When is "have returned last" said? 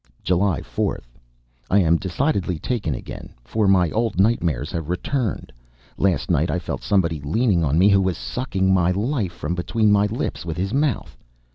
4.71-6.31